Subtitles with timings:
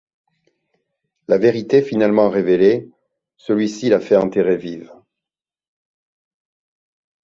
[1.27, 2.89] La vérité finalement révélée,
[3.37, 4.91] celui-ci la fait enterrer vive.